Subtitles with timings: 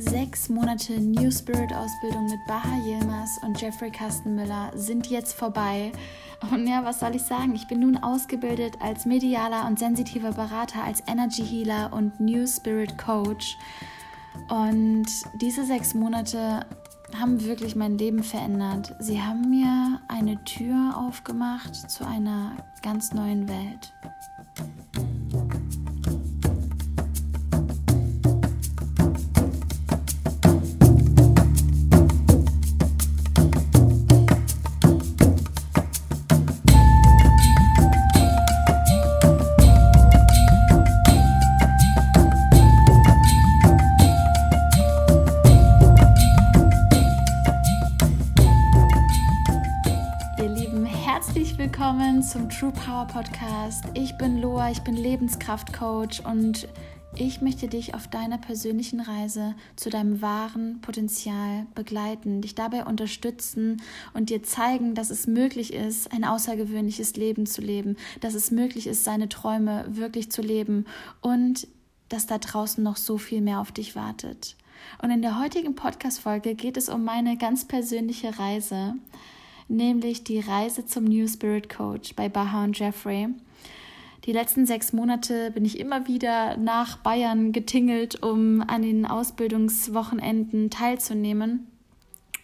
[0.00, 5.90] Sechs Monate New Spirit Ausbildung mit Baha Yilmaz und Jeffrey Kastenmüller sind jetzt vorbei.
[6.52, 7.56] Und ja, was soll ich sagen?
[7.56, 12.96] Ich bin nun ausgebildet als medialer und sensitiver Berater, als Energy Healer und New Spirit
[12.96, 13.58] Coach.
[14.48, 15.06] Und
[15.40, 16.64] diese sechs Monate
[17.18, 18.94] haben wirklich mein Leben verändert.
[19.00, 23.92] Sie haben mir eine Tür aufgemacht zu einer ganz neuen Welt.
[52.58, 53.84] True Power Podcast.
[53.94, 56.66] Ich bin Loa, ich bin Lebenskraftcoach und
[57.14, 63.80] ich möchte dich auf deiner persönlichen Reise zu deinem wahren Potenzial begleiten, dich dabei unterstützen
[64.12, 68.88] und dir zeigen, dass es möglich ist, ein außergewöhnliches Leben zu leben, dass es möglich
[68.88, 70.84] ist, seine Träume wirklich zu leben
[71.20, 71.68] und
[72.08, 74.56] dass da draußen noch so viel mehr auf dich wartet.
[75.00, 78.96] Und in der heutigen Podcast-Folge geht es um meine ganz persönliche Reise
[79.68, 83.28] nämlich die Reise zum New Spirit Coach bei Baha und Jeffrey.
[84.24, 90.70] Die letzten sechs Monate bin ich immer wieder nach Bayern getingelt, um an den Ausbildungswochenenden
[90.70, 91.66] teilzunehmen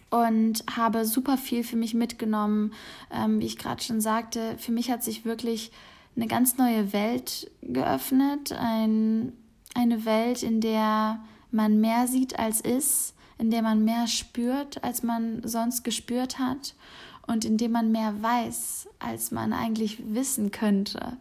[0.09, 2.73] und habe super viel für mich mitgenommen.
[3.11, 5.71] Ähm, wie ich gerade schon sagte, für mich hat sich wirklich
[6.15, 8.53] eine ganz neue Welt geöffnet.
[8.53, 9.33] Ein,
[9.73, 15.03] eine Welt, in der man mehr sieht als ist, in der man mehr spürt, als
[15.03, 16.73] man sonst gespürt hat
[17.27, 21.17] und indem man mehr weiß, als man eigentlich wissen könnte.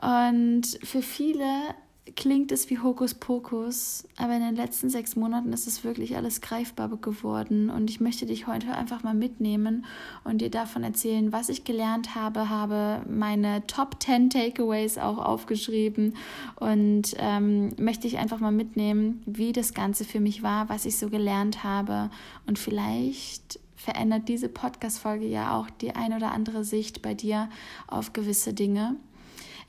[0.00, 1.74] Und für viele
[2.16, 6.88] klingt es wie Hokuspokus, aber in den letzten sechs Monaten ist es wirklich alles greifbar
[6.88, 7.70] geworden.
[7.70, 9.84] Und ich möchte dich heute einfach mal mitnehmen
[10.24, 16.14] und dir davon erzählen, was ich gelernt habe, habe meine Top 10 Takeaways auch aufgeschrieben
[16.56, 20.96] und ähm, möchte ich einfach mal mitnehmen, wie das Ganze für mich war, was ich
[20.96, 22.10] so gelernt habe
[22.46, 27.48] und vielleicht verändert diese Podcast-Folge ja auch die ein oder andere Sicht bei dir
[27.86, 28.96] auf gewisse Dinge.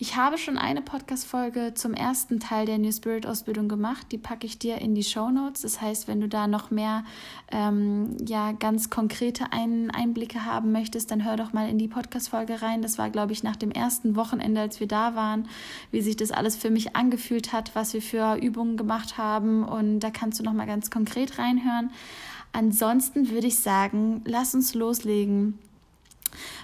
[0.01, 4.07] Ich habe schon eine Podcast-Folge zum ersten Teil der New Spirit Ausbildung gemacht.
[4.13, 5.63] Die packe ich dir in die Show Notes.
[5.63, 7.03] Das heißt, wenn du da noch mehr,
[7.51, 12.61] ähm, ja, ganz konkrete ein Einblicke haben möchtest, dann hör doch mal in die Podcast-Folge
[12.61, 12.81] rein.
[12.81, 15.49] Das war, glaube ich, nach dem ersten Wochenende, als wir da waren,
[15.91, 19.65] wie sich das alles für mich angefühlt hat, was wir für Übungen gemacht haben.
[19.65, 21.91] Und da kannst du noch mal ganz konkret reinhören.
[22.51, 25.59] Ansonsten würde ich sagen, lass uns loslegen.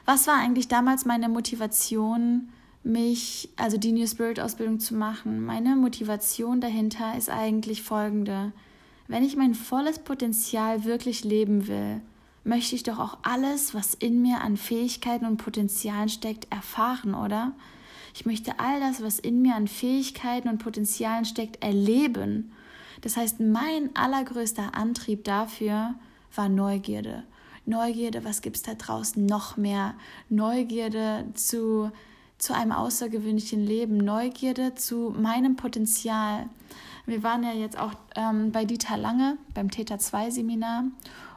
[0.06, 2.50] Was war eigentlich damals meine Motivation,
[2.84, 5.44] mich, also die New Spirit Ausbildung zu machen?
[5.44, 8.52] Meine Motivation dahinter ist eigentlich folgende.
[9.08, 12.02] Wenn ich mein volles Potenzial wirklich leben will,
[12.44, 17.54] möchte ich doch auch alles, was in mir an Fähigkeiten und Potenzialen steckt, erfahren, oder?
[18.14, 22.52] Ich möchte all das, was in mir an Fähigkeiten und Potenzialen steckt, erleben.
[23.02, 25.96] Das heißt, mein allergrößter Antrieb dafür
[26.34, 27.24] war Neugierde.
[27.66, 29.96] Neugierde, was gibt es da draußen noch mehr?
[30.30, 31.92] Neugierde zu,
[32.38, 36.48] zu einem außergewöhnlichen Leben, Neugierde zu meinem Potenzial.
[37.06, 40.86] Wir waren ja jetzt auch ähm, bei Dieter Lange beim Theta 2 Seminar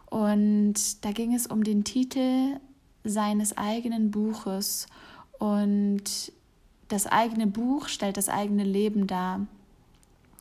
[0.07, 2.59] und da ging es um den Titel
[3.05, 4.87] seines eigenen Buches
[5.39, 6.33] und
[6.89, 9.47] das eigene Buch stellt das eigene Leben dar.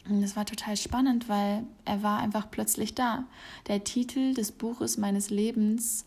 [0.09, 3.25] Und das war total spannend, weil er war einfach plötzlich da.
[3.67, 6.05] Der Titel des Buches meines Lebens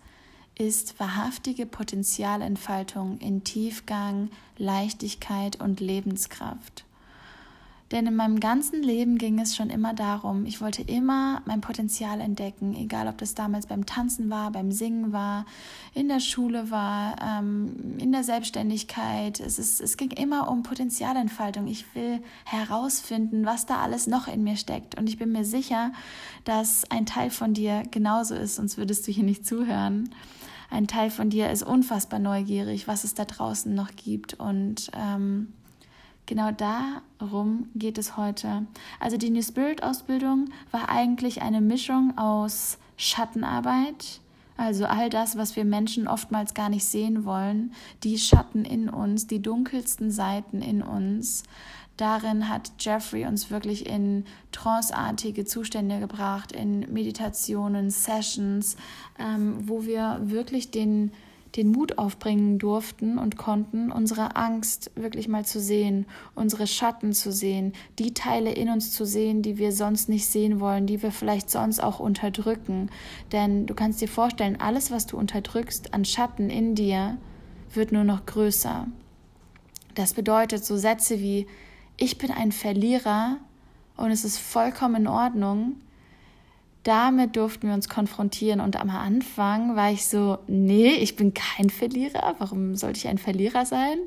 [0.58, 6.84] ist wahrhaftige Potenzialentfaltung in Tiefgang, Leichtigkeit und Lebenskraft.
[7.92, 12.20] Denn in meinem ganzen Leben ging es schon immer darum, ich wollte immer mein Potenzial
[12.20, 15.44] entdecken, egal ob das damals beim Tanzen war, beim Singen war,
[15.92, 19.40] in der Schule war, ähm, in der Selbstständigkeit.
[19.40, 21.66] Es, ist, es ging immer um Potenzialentfaltung.
[21.66, 24.96] Ich will herausfinden, was da alles noch in mir steckt.
[24.96, 25.92] Und ich bin mir sicher,
[26.44, 30.10] dass ein Teil von dir genauso ist, sonst würdest du hier nicht zuhören.
[30.70, 34.34] Ein Teil von dir ist unfassbar neugierig, was es da draußen noch gibt.
[34.34, 35.54] Und ähm,
[36.26, 38.66] Genau darum geht es heute.
[39.00, 44.20] Also die New Spirit Ausbildung war eigentlich eine Mischung aus Schattenarbeit,
[44.56, 47.72] also all das, was wir Menschen oftmals gar nicht sehen wollen,
[48.04, 51.44] die Schatten in uns, die dunkelsten Seiten in uns.
[51.96, 58.76] Darin hat Jeffrey uns wirklich in tranceartige Zustände gebracht, in Meditationen, Sessions,
[59.18, 61.12] ähm, wo wir wirklich den
[61.56, 67.32] den Mut aufbringen durften und konnten, unsere Angst wirklich mal zu sehen, unsere Schatten zu
[67.32, 71.10] sehen, die Teile in uns zu sehen, die wir sonst nicht sehen wollen, die wir
[71.10, 72.90] vielleicht sonst auch unterdrücken.
[73.32, 77.18] Denn du kannst dir vorstellen, alles, was du unterdrückst an Schatten in dir,
[77.74, 78.86] wird nur noch größer.
[79.94, 81.46] Das bedeutet so Sätze wie
[81.96, 83.36] ich bin ein Verlierer
[83.96, 85.76] und es ist vollkommen in Ordnung,
[86.82, 88.60] damit durften wir uns konfrontieren.
[88.60, 92.36] Und am Anfang war ich so, nee, ich bin kein Verlierer.
[92.38, 93.98] Warum sollte ich ein Verlierer sein?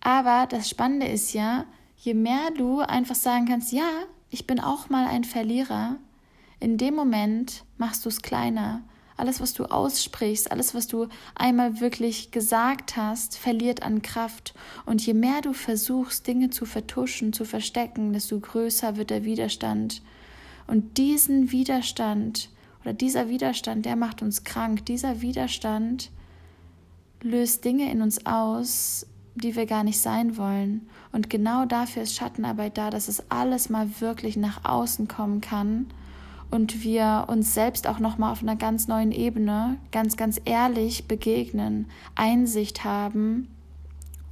[0.00, 1.64] Aber das Spannende ist ja,
[1.96, 3.88] je mehr du einfach sagen kannst, ja,
[4.30, 5.96] ich bin auch mal ein Verlierer,
[6.60, 8.82] in dem Moment machst du es kleiner.
[9.16, 14.54] Alles, was du aussprichst, alles, was du einmal wirklich gesagt hast, verliert an Kraft.
[14.86, 20.02] Und je mehr du versuchst, Dinge zu vertuschen, zu verstecken, desto größer wird der Widerstand.
[20.68, 22.50] Und diesen Widerstand
[22.82, 24.86] oder dieser Widerstand, der macht uns krank.
[24.86, 26.12] Dieser Widerstand
[27.22, 30.88] löst Dinge in uns aus, die wir gar nicht sein wollen.
[31.10, 35.86] Und genau dafür ist Schattenarbeit da, dass es alles mal wirklich nach außen kommen kann
[36.50, 41.06] und wir uns selbst auch noch mal auf einer ganz neuen Ebene ganz ganz ehrlich
[41.06, 43.48] begegnen, Einsicht haben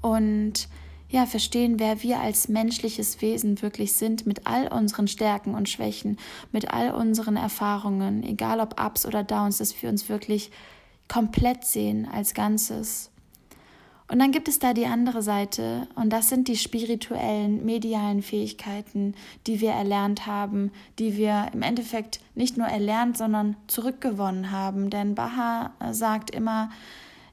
[0.01, 0.69] und
[1.09, 6.19] ja, verstehen, wer wir als menschliches Wesen wirklich sind, mit all unseren Stärken und Schwächen,
[6.53, 10.51] mit all unseren Erfahrungen, egal ob Ups oder Downs, dass wir uns wirklich
[11.09, 13.11] komplett sehen als Ganzes.
[14.09, 19.15] Und dann gibt es da die andere Seite, und das sind die spirituellen, medialen Fähigkeiten,
[19.49, 20.71] die wir erlernt haben,
[21.01, 24.91] die wir im Endeffekt nicht nur erlernt, sondern zurückgewonnen haben.
[24.91, 26.71] Denn Baha sagt immer,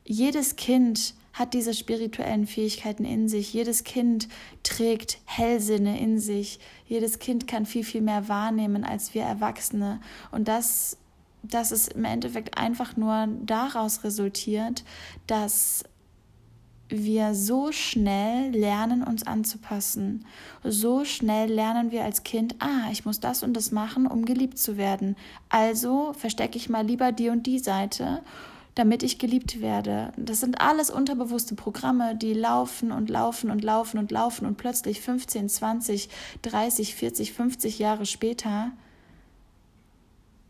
[0.03, 3.53] jedes Kind hat diese spirituellen Fähigkeiten in sich.
[3.53, 4.29] Jedes Kind
[4.61, 6.59] trägt Hellsinne in sich.
[6.85, 9.99] Jedes Kind kann viel, viel mehr wahrnehmen als wir Erwachsene.
[10.31, 10.97] Und das,
[11.41, 14.83] das ist im Endeffekt einfach nur daraus resultiert,
[15.25, 15.83] dass
[16.89, 20.25] wir so schnell lernen, uns anzupassen.
[20.63, 24.59] So schnell lernen wir als Kind, ah, ich muss das und das machen, um geliebt
[24.59, 25.15] zu werden.
[25.49, 28.21] Also verstecke ich mal lieber die und die Seite
[28.75, 30.11] damit ich geliebt werde.
[30.17, 35.01] Das sind alles unterbewusste Programme, die laufen und laufen und laufen und laufen und plötzlich
[35.01, 36.09] 15, 20,
[36.41, 38.71] 30, 40, 50 Jahre später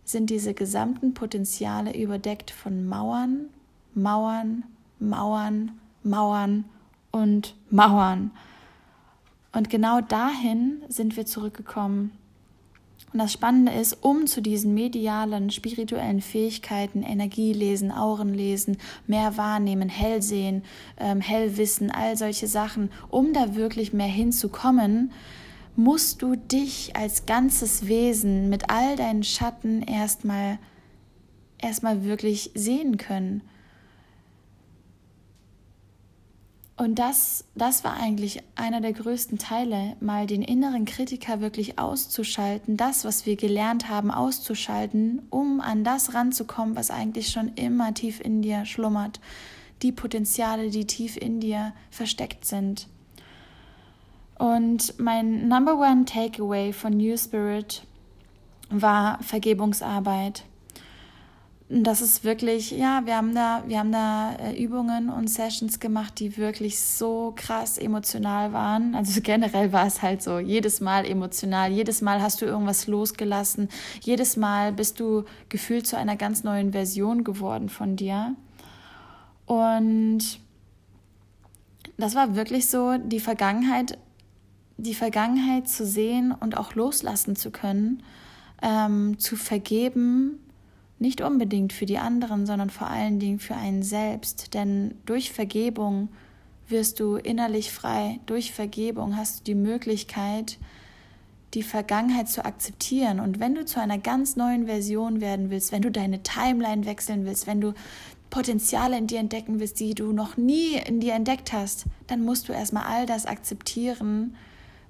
[0.06, 3.50] sind diese gesamten Potenziale überdeckt von Mauern,
[3.94, 4.64] Mauern,
[5.00, 5.72] Mauern,
[6.04, 6.66] Mauern
[7.12, 8.32] und Mauern.
[9.54, 12.12] Und genau dahin sind wir zurückgekommen.
[13.14, 20.64] Und das Spannende ist, um zu diesen medialen, spirituellen Fähigkeiten, Energielesen, Aurenlesen, mehr wahrnehmen, Hellsehen,
[20.98, 25.12] ähm, Hellwissen, all solche Sachen, um da wirklich mehr hinzukommen,
[25.76, 30.58] musst du dich als ganzes Wesen mit all deinen Schatten erstmal
[31.60, 33.42] erstmal wirklich sehen können.
[36.84, 42.76] Und das, das war eigentlich einer der größten Teile, mal den inneren Kritiker wirklich auszuschalten,
[42.76, 48.20] das, was wir gelernt haben, auszuschalten, um an das ranzukommen, was eigentlich schon immer tief
[48.20, 49.22] in dir schlummert,
[49.82, 52.90] die Potenziale, die tief in dir versteckt sind.
[54.38, 57.84] Und mein Number One Takeaway von New Spirit
[58.70, 60.44] war Vergebungsarbeit
[61.82, 66.20] das ist wirklich, ja, wir haben da, wir haben da äh, Übungen und Sessions gemacht,
[66.20, 68.94] die wirklich so krass emotional waren.
[68.94, 73.70] Also generell war es halt so, jedes Mal emotional, jedes Mal hast du irgendwas losgelassen,
[74.02, 78.36] jedes Mal bist du gefühlt zu einer ganz neuen Version geworden von dir.
[79.48, 80.40] Und
[81.98, 83.98] das war wirklich so, die Vergangenheit,
[84.78, 88.04] die Vergangenheit zu sehen und auch loslassen zu können,
[88.62, 90.40] ähm, zu vergeben
[91.04, 94.54] nicht unbedingt für die anderen, sondern vor allen Dingen für einen selbst.
[94.54, 96.08] Denn durch Vergebung
[96.70, 98.22] wirst du innerlich frei.
[98.26, 100.58] Durch Vergebung hast du die Möglichkeit,
[101.54, 103.20] die Vergangenheit zu akzeptieren.
[103.20, 107.26] Und wenn du zu einer ganz neuen Version werden willst, wenn du deine Timeline wechseln
[107.26, 107.74] willst, wenn du
[108.30, 112.48] Potenziale in dir entdecken willst, die du noch nie in dir entdeckt hast, dann musst
[112.48, 114.38] du erstmal all das akzeptieren,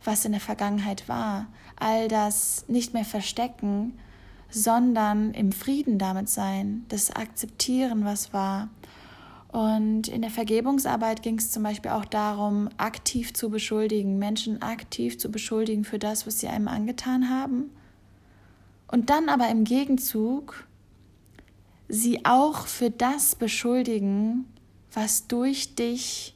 [0.04, 1.48] was in der Vergangenheit war.
[1.76, 3.94] All das nicht mehr verstecken,
[4.54, 8.70] sondern im Frieden damit sein, das Akzeptieren, was war.
[9.52, 15.18] Und in der Vergebungsarbeit ging es zum Beispiel auch darum, aktiv zu beschuldigen, Menschen aktiv
[15.18, 17.72] zu beschuldigen für das, was sie einem angetan haben.
[18.88, 20.68] Und dann aber im Gegenzug
[21.88, 24.46] sie auch für das beschuldigen,
[24.92, 26.36] was durch dich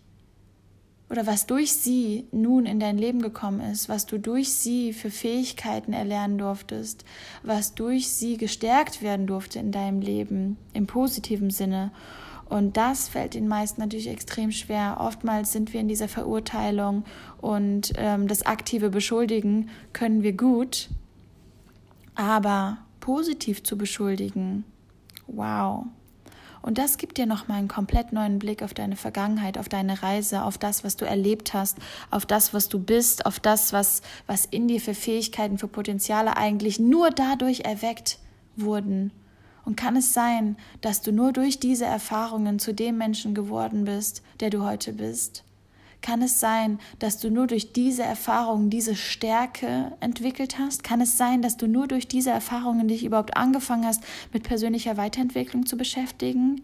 [1.09, 5.09] oder was durch sie nun in dein Leben gekommen ist, was du durch sie für
[5.09, 7.05] Fähigkeiten erlernen durftest,
[7.43, 11.91] was durch sie gestärkt werden durfte in deinem Leben, im positiven Sinne.
[12.49, 14.97] Und das fällt den meisten natürlich extrem schwer.
[14.99, 17.03] Oftmals sind wir in dieser Verurteilung
[17.41, 20.89] und ähm, das aktive Beschuldigen können wir gut,
[22.15, 24.65] aber positiv zu beschuldigen,
[25.27, 25.85] wow,
[26.67, 30.43] und das gibt dir nochmal einen komplett neuen Blick auf deine Vergangenheit, auf deine Reise,
[30.43, 31.77] auf das, was du erlebt hast,
[32.11, 36.35] auf das, was du bist, auf das, was, was in dir für Fähigkeiten, für Potenziale
[36.35, 38.19] eigentlich nur dadurch erweckt
[38.57, 39.13] wurden.
[39.63, 44.21] Und kann es sein, dass du nur durch diese Erfahrungen zu dem Menschen geworden bist,
[44.41, 45.45] der du heute bist?
[46.07, 50.85] Kann es sein, dass du nur durch diese Erfahrungen diese Stärke entwickelt hast?
[50.85, 54.95] Kann es sein, dass du nur durch diese Erfahrungen dich überhaupt angefangen hast, mit persönlicher
[54.95, 56.61] Weiterentwicklung zu beschäftigen?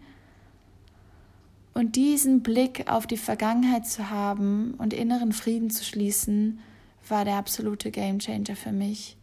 [1.74, 6.60] Und diesen Blick auf die Vergangenheit zu haben und inneren Frieden zu schließen,
[7.06, 9.18] war der absolute Gamechanger für mich.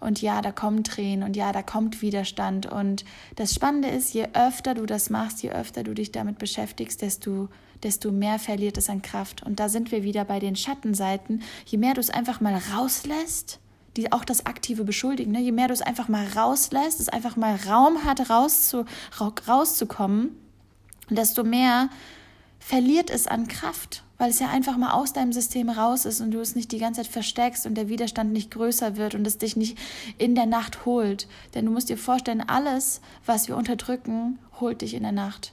[0.00, 2.66] Und ja, da kommen Tränen und ja, da kommt Widerstand.
[2.66, 3.04] Und
[3.36, 7.48] das Spannende ist, je öfter du das machst, je öfter du dich damit beschäftigst, desto
[7.82, 9.42] desto mehr verliert es an Kraft.
[9.42, 11.42] Und da sind wir wieder bei den Schattenseiten.
[11.66, 13.58] Je mehr du es einfach mal rauslässt,
[13.96, 15.40] die auch das aktive Beschuldigen, ne?
[15.40, 18.84] je mehr du es einfach mal rauslässt, es einfach mal Raum hat, rauszu,
[19.20, 20.36] rauszukommen,
[21.10, 21.90] desto mehr
[22.58, 26.30] verliert es an Kraft, weil es ja einfach mal aus deinem System raus ist und
[26.30, 29.36] du es nicht die ganze Zeit versteckst und der Widerstand nicht größer wird und es
[29.36, 29.76] dich nicht
[30.16, 31.26] in der Nacht holt.
[31.54, 35.52] Denn du musst dir vorstellen, alles, was wir unterdrücken, holt dich in der Nacht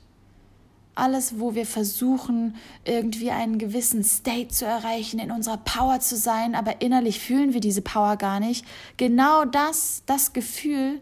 [0.95, 6.55] alles, wo wir versuchen, irgendwie einen gewissen State zu erreichen, in unserer Power zu sein,
[6.55, 8.65] aber innerlich fühlen wir diese Power gar nicht.
[8.97, 10.99] Genau das, das Gefühl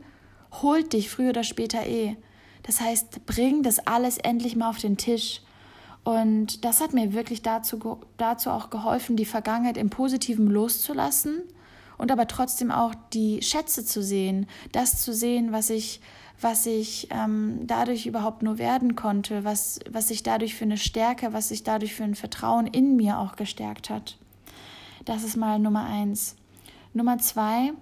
[0.62, 2.16] holt dich früher oder später eh.
[2.64, 5.42] Das heißt, bring das alles endlich mal auf den Tisch.
[6.04, 11.42] Und das hat mir wirklich dazu, dazu auch geholfen, die Vergangenheit im Positiven loszulassen
[11.98, 16.00] und aber trotzdem auch die Schätze zu sehen, das zu sehen, was ich
[16.40, 21.34] was ich ähm, dadurch überhaupt nur werden konnte, was, was sich dadurch für eine Stärke,
[21.34, 24.18] was sich dadurch für ein Vertrauen in mir auch gestärkt hat.
[25.06, 26.36] Das ist mal Nummer eins.
[26.94, 27.74] Nummer zwei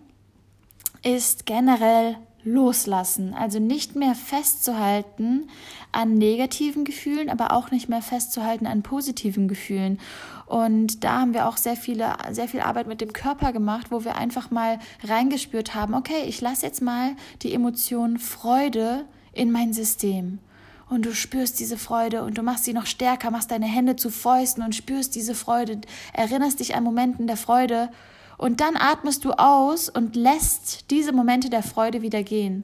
[1.03, 5.49] ist generell loslassen, also nicht mehr festzuhalten
[5.91, 9.99] an negativen Gefühlen, aber auch nicht mehr festzuhalten an positiven Gefühlen.
[10.45, 14.05] Und da haben wir auch sehr viele, sehr viel Arbeit mit dem Körper gemacht, wo
[14.05, 19.73] wir einfach mal reingespürt haben, okay, ich lasse jetzt mal die Emotion Freude in mein
[19.73, 20.39] System.
[20.87, 24.11] Und du spürst diese Freude und du machst sie noch stärker, machst deine Hände zu
[24.11, 25.81] Fäusten und spürst diese Freude,
[26.13, 27.89] erinnerst dich an Momenten der Freude
[28.37, 32.63] und dann atmest du aus und lässt diese Momente der Freude wieder gehen.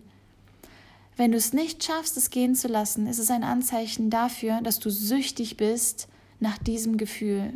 [1.18, 4.80] Wenn du es nicht schaffst, es gehen zu lassen, ist es ein Anzeichen dafür, dass
[4.80, 6.08] du süchtig bist
[6.40, 7.54] nach diesem Gefühl.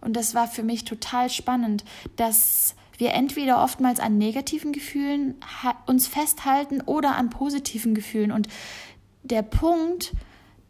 [0.00, 1.84] Und das war für mich total spannend,
[2.16, 5.34] dass wir entweder oftmals an negativen Gefühlen
[5.86, 8.30] uns festhalten oder an positiven Gefühlen.
[8.30, 8.48] Und
[9.22, 10.12] der Punkt,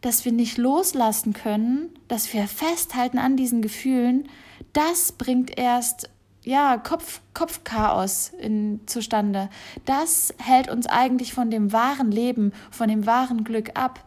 [0.01, 4.29] dass wir nicht loslassen können, dass wir festhalten an diesen Gefühlen,
[4.73, 6.09] das bringt erst
[6.45, 9.49] ja, Kopf, Kopfchaos in, zustande.
[9.85, 14.03] Das hält uns eigentlich von dem wahren Leben, von dem wahren Glück ab.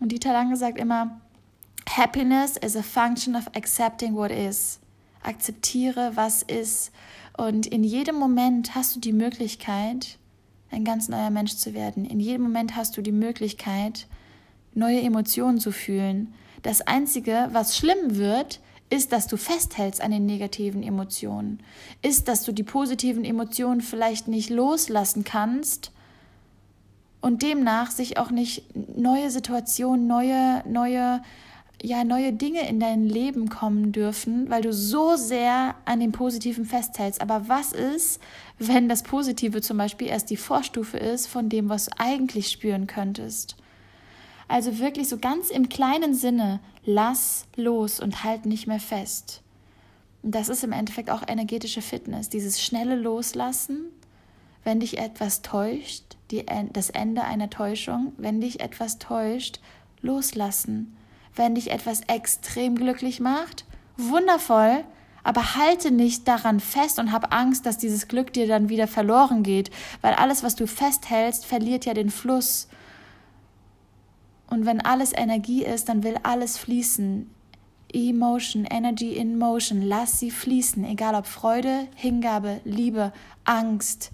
[0.00, 1.20] Und Dieter Lange sagt immer,
[1.88, 4.80] Happiness is a function of accepting what is.
[5.22, 6.90] Akzeptiere, was ist.
[7.36, 10.18] Und in jedem Moment hast du die Möglichkeit,
[10.70, 12.04] ein ganz neuer Mensch zu werden.
[12.04, 14.08] In jedem Moment hast du die Möglichkeit,
[14.74, 16.34] neue Emotionen zu fühlen.
[16.62, 18.60] Das Einzige, was schlimm wird,
[18.94, 21.60] ist, dass du festhältst an den negativen Emotionen.
[22.00, 25.90] Ist, dass du die positiven Emotionen vielleicht nicht loslassen kannst
[27.20, 28.64] und demnach sich auch nicht
[28.96, 31.22] neue Situationen, neue, neue
[31.82, 36.64] ja neue Dinge in dein Leben kommen dürfen, weil du so sehr an dem Positiven
[36.64, 37.20] festhältst.
[37.20, 38.20] Aber was ist,
[38.58, 42.86] wenn das Positive zum Beispiel erst die Vorstufe ist von dem, was du eigentlich spüren
[42.86, 43.56] könntest?
[44.48, 49.42] Also wirklich so ganz im kleinen Sinne, lass los und halt nicht mehr fest.
[50.22, 53.86] Und das ist im Endeffekt auch energetische Fitness, dieses schnelle Loslassen,
[54.64, 59.60] wenn dich etwas täuscht, die, das Ende einer Täuschung, wenn dich etwas täuscht,
[60.00, 60.96] loslassen
[61.36, 63.64] wenn dich etwas extrem glücklich macht,
[63.96, 64.84] wundervoll,
[65.22, 69.42] aber halte nicht daran fest und hab Angst, dass dieses Glück dir dann wieder verloren
[69.42, 69.70] geht,
[70.02, 72.68] weil alles, was du festhältst, verliert ja den Fluss.
[74.48, 77.30] Und wenn alles Energie ist, dann will alles fließen.
[77.92, 83.12] Emotion, Energy in Motion, lass sie fließen, egal ob Freude, Hingabe, Liebe,
[83.44, 84.10] Angst,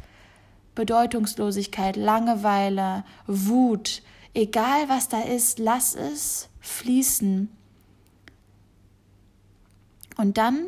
[0.74, 4.02] Bedeutungslosigkeit, Langeweile, Wut,
[4.34, 7.48] egal was da ist, lass es fließen.
[10.16, 10.66] Und dann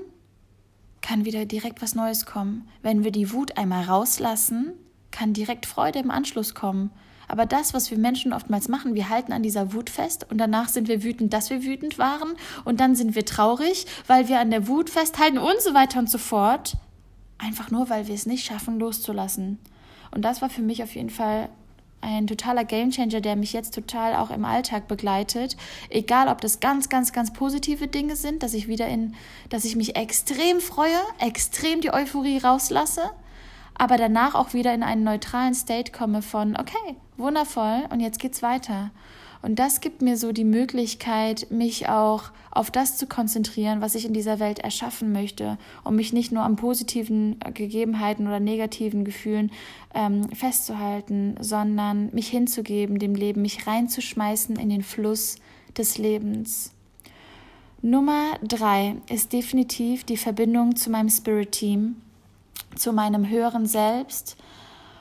[1.03, 2.69] kann wieder direkt was Neues kommen.
[2.81, 4.73] Wenn wir die Wut einmal rauslassen,
[5.11, 6.91] kann direkt Freude im Anschluss kommen.
[7.33, 10.69] Aber das, was wir Menschen oftmals machen, wir halten an dieser Wut fest und danach
[10.69, 12.35] sind wir wütend, dass wir wütend waren
[12.67, 16.11] und dann sind wir traurig, weil wir an der Wut festhalten und so weiter und
[16.11, 16.75] so fort.
[17.39, 19.59] Einfach nur, weil wir es nicht schaffen, loszulassen.
[20.11, 21.49] Und das war für mich auf jeden Fall
[22.03, 25.57] ein totaler Gamechanger, der mich jetzt total auch im Alltag begleitet.
[25.89, 29.15] Egal, ob das ganz, ganz, ganz positive Dinge sind, dass ich wieder in,
[29.49, 33.11] dass ich mich extrem freue, extrem die Euphorie rauslasse,
[33.83, 38.41] aber danach auch wieder in einen neutralen State komme von, okay, wundervoll und jetzt geht's
[38.41, 38.93] weiter.
[39.43, 44.05] Und das gibt mir so die Möglichkeit, mich auch auf das zu konzentrieren, was ich
[44.05, 49.05] in dieser Welt erschaffen möchte, um mich nicht nur an positiven äh, Gegebenheiten oder negativen
[49.05, 49.51] Gefühlen
[49.95, 55.39] ähm, festzuhalten, sondern mich hinzugeben dem Leben, mich reinzuschmeißen in den Fluss
[55.77, 56.73] des Lebens.
[57.81, 61.97] Nummer drei ist definitiv die Verbindung zu meinem Spirit Team,
[62.77, 64.37] zu meinem höheren Selbst.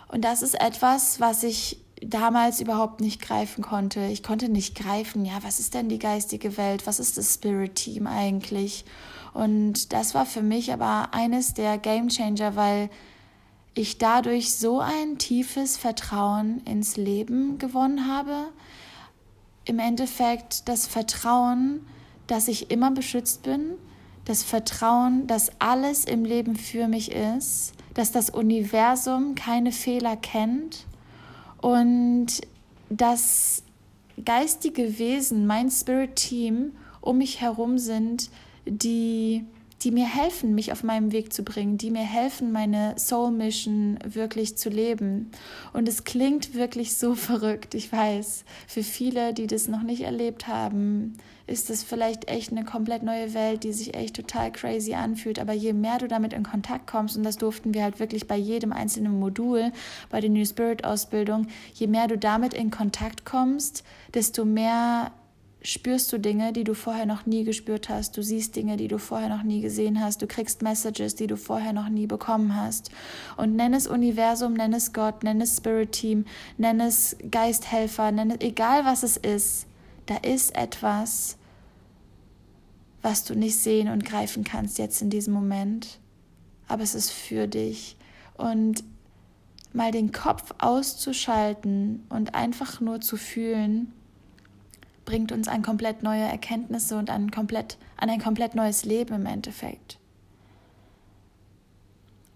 [0.08, 4.06] Und das ist etwas, was ich damals überhaupt nicht greifen konnte.
[4.08, 6.88] Ich konnte nicht greifen, ja, was ist denn die geistige Welt?
[6.88, 8.86] Was ist das Spirit Team eigentlich?
[9.34, 12.90] Und das war für mich aber eines der Game Changer, weil
[13.74, 18.50] ich dadurch so ein tiefes Vertrauen ins Leben gewonnen habe.
[19.64, 21.86] Im Endeffekt das Vertrauen,
[22.28, 23.76] dass ich immer beschützt bin,
[24.26, 30.86] das Vertrauen, dass alles im Leben für mich ist, dass das Universum keine Fehler kennt
[31.62, 32.28] und
[32.90, 33.64] das
[34.24, 38.30] geistige Wesen, mein Spirit Team um mich herum sind,
[38.66, 39.44] die
[39.84, 43.98] die mir helfen, mich auf meinem Weg zu bringen, die mir helfen, meine Soul Mission
[44.04, 45.32] wirklich zu leben.
[45.74, 48.46] Und es klingt wirklich so verrückt, ich weiß.
[48.68, 51.14] Für viele, die das noch nicht erlebt haben,
[51.48, 55.40] ist das vielleicht echt eine komplett neue Welt, die sich echt total crazy anfühlt.
[55.40, 58.38] Aber je mehr du damit in Kontakt kommst, und das durften wir halt wirklich bei
[58.38, 59.72] jedem einzelnen Modul,
[60.10, 63.84] bei der New Spirit Ausbildung, je mehr du damit in Kontakt kommst,
[64.14, 65.12] desto mehr
[65.64, 68.18] spürst du Dinge, die du vorher noch nie gespürt hast.
[68.18, 70.22] Du siehst Dinge, die du vorher noch nie gesehen hast.
[70.22, 72.90] Du kriegst Messages, die du vorher noch nie bekommen hast.
[73.38, 76.26] Und nenn es Universum, nenn es Gott, nenn es Spirit Team,
[76.58, 79.68] nenn es Geisthelfer, nenn es, egal was es ist.
[80.08, 81.38] Da ist etwas,
[83.02, 86.00] was du nicht sehen und greifen kannst jetzt in diesem Moment.
[86.68, 87.98] Aber es ist für dich.
[88.36, 88.84] Und
[89.74, 93.94] mal den Kopf auszuschalten und einfach nur zu fühlen,
[95.12, 99.26] bringt uns an komplett neue Erkenntnisse und an, komplett, an ein komplett neues Leben im
[99.26, 100.00] Endeffekt.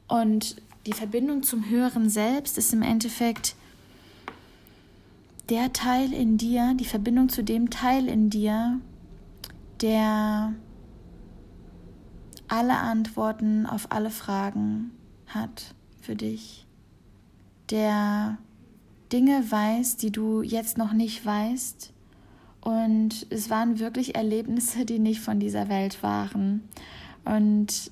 [0.09, 3.55] Und die Verbindung zum höheren Selbst ist im Endeffekt
[5.47, 8.81] der Teil in dir, die Verbindung zu dem Teil in dir,
[9.79, 10.53] der
[12.49, 14.91] alle Antworten auf alle Fragen
[15.27, 16.67] hat für dich,
[17.69, 18.38] der
[19.13, 21.93] Dinge weiß, die du jetzt noch nicht weißt,
[22.65, 26.67] und es waren wirklich Erlebnisse, die nicht von dieser Welt waren.
[27.23, 27.91] Und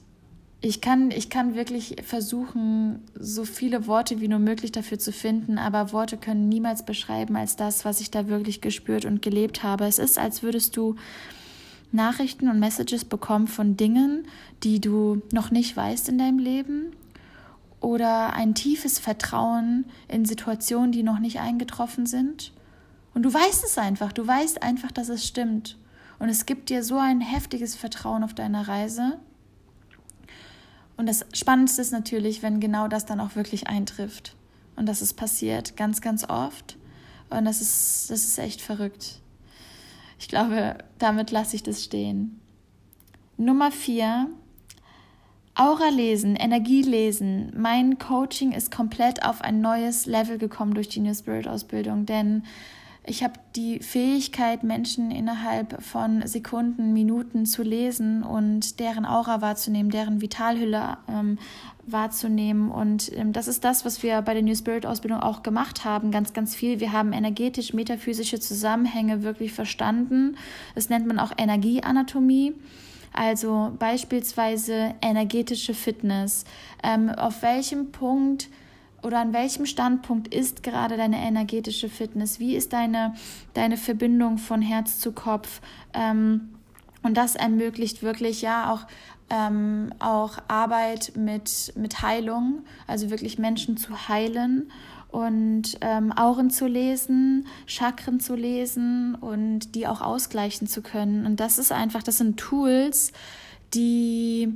[0.62, 5.60] ich kann, ich kann wirklich versuchen, so viele Worte wie nur möglich dafür zu finden,
[5.60, 9.86] aber Worte können niemals beschreiben als das, was ich da wirklich gespürt und gelebt habe.
[9.86, 10.96] Es ist, als würdest du
[11.92, 14.26] Nachrichten und Messages bekommen von Dingen,
[14.64, 16.94] die du noch nicht weißt in deinem Leben
[17.80, 22.53] oder ein tiefes Vertrauen in Situationen, die noch nicht eingetroffen sind
[23.14, 25.78] und du weißt es einfach, du weißt einfach, dass es stimmt.
[26.20, 29.20] Und es gibt dir so ein heftiges Vertrauen auf deiner Reise.
[30.96, 34.36] Und das Spannendste ist natürlich, wenn genau das dann auch wirklich eintrifft.
[34.76, 36.78] Und das ist passiert ganz, ganz oft.
[37.30, 39.20] Und das ist, das ist echt verrückt.
[40.20, 42.40] Ich glaube, damit lasse ich das stehen.
[43.38, 44.30] Nummer vier,
[45.56, 47.52] Aura lesen, Energie lesen.
[47.56, 52.44] Mein Coaching ist komplett auf ein neues Level gekommen durch die New Spirit Ausbildung, denn
[53.06, 59.92] ich habe die Fähigkeit, Menschen innerhalb von Sekunden, Minuten zu lesen und deren Aura wahrzunehmen,
[59.92, 61.38] deren Vitalhülle ähm,
[61.86, 62.72] wahrzunehmen.
[62.72, 66.12] Und ähm, das ist das, was wir bei der New Spirit Ausbildung auch gemacht haben,
[66.12, 66.80] ganz, ganz viel.
[66.80, 70.38] Wir haben energetisch, metaphysische Zusammenhänge wirklich verstanden.
[70.74, 72.54] Das nennt man auch Energieanatomie.
[73.12, 76.46] Also beispielsweise energetische Fitness.
[76.82, 78.48] Ähm, auf welchem Punkt
[79.04, 82.40] oder an welchem Standpunkt ist gerade deine energetische Fitness?
[82.40, 83.14] Wie ist deine,
[83.54, 85.62] deine Verbindung von Herz zu Kopf?
[85.94, 86.50] Ähm,
[87.04, 88.88] und das ermöglicht wirklich ja auch,
[89.30, 94.72] ähm, auch Arbeit mit, mit Heilung, also wirklich Menschen zu heilen
[95.12, 101.26] und ähm, Auren zu lesen, Chakren zu lesen und die auch ausgleichen zu können.
[101.26, 103.12] Und das ist einfach, das sind Tools,
[103.74, 104.54] die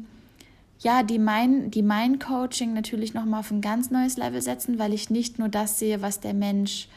[0.80, 4.94] ja, die mein, die mein Coaching natürlich nochmal auf ein ganz neues Level setzen, weil
[4.94, 6.88] ich nicht nur das sehe, was der Mensch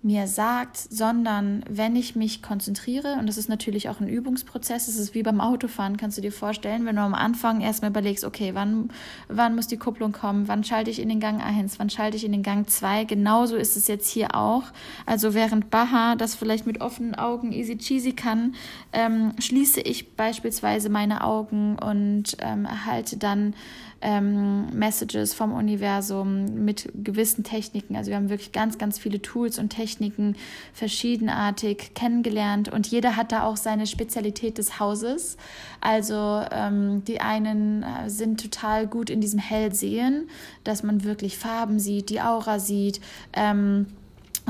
[0.00, 4.96] mir sagt, sondern wenn ich mich konzentriere, und das ist natürlich auch ein Übungsprozess, das
[4.96, 8.54] ist wie beim Autofahren, kannst du dir vorstellen, wenn du am Anfang erstmal überlegst, okay,
[8.54, 8.90] wann,
[9.26, 12.24] wann muss die Kupplung kommen, wann schalte ich in den Gang 1, wann schalte ich
[12.24, 14.64] in den Gang 2, genauso ist es jetzt hier auch.
[15.04, 18.54] Also während Baha das vielleicht mit offenen Augen easy cheesy kann,
[18.92, 23.54] ähm, schließe ich beispielsweise meine Augen und ähm, erhalte dann
[24.00, 27.96] ähm, Messages vom Universum mit gewissen Techniken.
[27.96, 30.36] Also wir haben wirklich ganz, ganz viele Tools und Techniken
[30.72, 35.36] verschiedenartig kennengelernt und jeder hat da auch seine Spezialität des Hauses.
[35.80, 40.28] Also ähm, die einen äh, sind total gut in diesem Hellsehen,
[40.64, 43.00] dass man wirklich Farben sieht, die Aura sieht.
[43.32, 43.86] Ähm,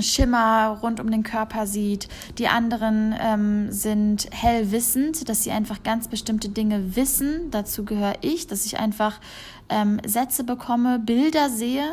[0.03, 2.09] Schimmer rund um den Körper sieht.
[2.39, 7.51] Die anderen ähm, sind hellwissend, dass sie einfach ganz bestimmte Dinge wissen.
[7.51, 9.21] Dazu gehöre ich, dass ich einfach
[9.69, 11.85] ähm, Sätze bekomme, Bilder sehe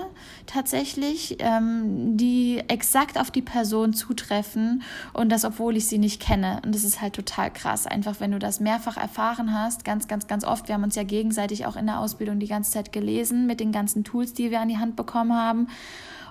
[0.45, 6.61] tatsächlich, ähm, die exakt auf die Person zutreffen und das, obwohl ich sie nicht kenne.
[6.63, 7.87] Und das ist halt total krass.
[7.87, 10.67] Einfach, wenn du das mehrfach erfahren hast, ganz, ganz, ganz oft.
[10.67, 13.71] Wir haben uns ja gegenseitig auch in der Ausbildung die ganze Zeit gelesen mit den
[13.71, 15.67] ganzen Tools, die wir an die Hand bekommen haben.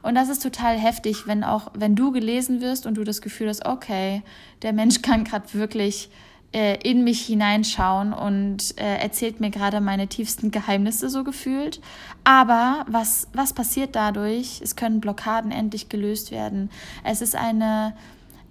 [0.05, 3.49] Und das ist total heftig, wenn auch, wenn du gelesen wirst und du das Gefühl
[3.49, 4.23] hast, okay,
[4.61, 6.11] der Mensch kann gerade wirklich
[6.53, 11.81] äh, in mich hineinschauen und äh, erzählt mir gerade meine tiefsten Geheimnisse so gefühlt.
[12.23, 14.61] Aber was, was passiert dadurch?
[14.63, 16.69] Es können Blockaden endlich gelöst werden.
[17.03, 17.95] Es ist eine,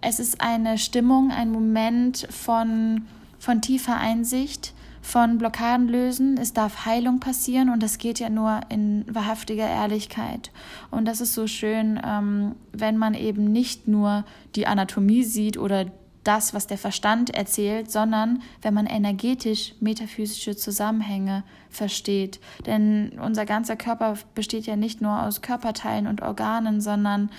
[0.01, 3.05] es ist eine Stimmung, ein Moment von,
[3.37, 6.37] von tiefer Einsicht von Blockaden lösen.
[6.37, 10.49] Es darf Heilung passieren und das geht ja nur in wahrhaftiger Ehrlichkeit.
[10.89, 14.23] Und das ist so schön, ähm, wenn man eben nicht nur
[14.55, 15.85] die Anatomie sieht oder
[16.23, 22.39] das, was der Verstand erzählt, sondern wenn man energetisch metaphysische Zusammenhänge versteht.
[22.65, 27.29] Denn unser ganzer Körper besteht ja nicht nur aus Körperteilen und Organen, sondern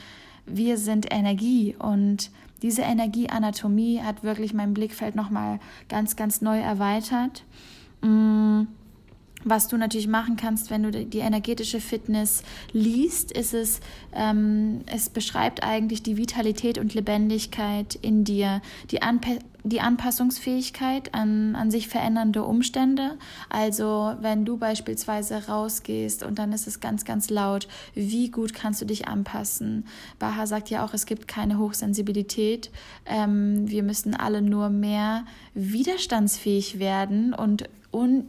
[0.45, 2.31] wir sind Energie und
[2.65, 7.45] diese Energieanatomie hat wirklich mein Blickfeld nochmal ganz, ganz neu erweitert.
[8.01, 8.63] Mm,
[9.45, 13.81] was du natürlich machen kannst, wenn du die energetische Fitness liest, ist es,
[14.15, 19.33] ähm, es beschreibt eigentlich die Vitalität und Lebendigkeit in dir, die, Anpa
[19.65, 23.19] die Anpassungsfähigkeit an, an sich verändernde Umstände.
[23.49, 28.83] Also wenn du beispielsweise rausgehst und dann ist es ganz, ganz laut, wie gut kannst
[28.83, 29.87] du dich anpassen?
[30.19, 32.71] Baha sagt ja auch, es gibt keine Hochsensibilität.
[33.07, 35.25] Ähm, wir müssen alle nur mehr
[35.55, 37.69] widerstandsfähig werden und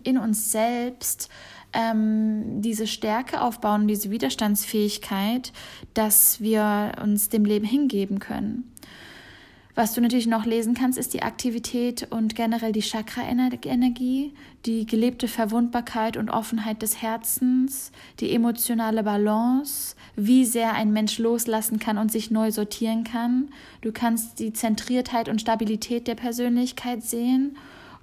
[0.03, 1.29] in uns selbst
[1.73, 5.51] ähm, diese Stärke aufbauen, diese Widerstandsfähigkeit,
[5.93, 8.71] dass wir uns dem Leben hingeben können.
[9.75, 14.33] Was du natürlich noch lesen kannst, ist die Aktivität und generell die Chakra-Energie,
[14.65, 21.77] die gelebte Verwundbarkeit und Offenheit des Herzens, die emotionale Balance, wie sehr ein Mensch loslassen
[21.77, 23.49] kann und sich neu sortieren kann.
[23.81, 27.57] Du kannst die Zentriertheit und Stabilität der Persönlichkeit sehen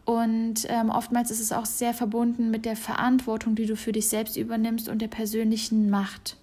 [0.04, 4.08] und ähm, oftmals ist es auch sehr verbunden mit der Verantwortung, die du für dich
[4.08, 6.36] selbst übernimmst und der persönlichen Macht.